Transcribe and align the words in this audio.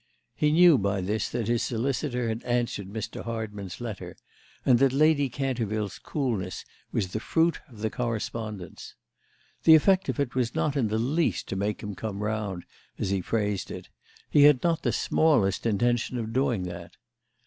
He 0.33 0.51
knew 0.51 0.79
by 0.79 0.99
this 1.01 1.29
that 1.29 1.47
his 1.47 1.61
solicitor 1.61 2.27
had 2.27 2.41
answered 2.43 2.87
Mr. 2.87 3.23
Hardman's 3.23 3.79
letter 3.79 4.15
and 4.65 4.79
that 4.79 4.93
Lady 4.93 5.29
Canterville's 5.29 5.99
coolness 5.99 6.65
was 6.91 7.09
the 7.09 7.19
fruit 7.19 7.59
of 7.69 7.81
the 7.81 7.91
correspondence. 7.91 8.95
The 9.61 9.75
effect 9.75 10.09
of 10.09 10.19
it 10.19 10.33
was 10.33 10.55
not 10.55 10.75
in 10.75 10.87
the 10.87 10.97
least 10.97 11.47
to 11.49 11.55
make 11.55 11.83
him 11.83 11.93
come 11.93 12.23
round, 12.23 12.65
as 12.97 13.11
he 13.11 13.21
phrased 13.21 13.69
it; 13.69 13.89
he 14.27 14.41
had 14.45 14.63
not 14.63 14.81
the 14.81 14.91
smallest 14.91 15.67
intention 15.67 16.17
of 16.17 16.33
doing 16.33 16.63
that. 16.63 16.93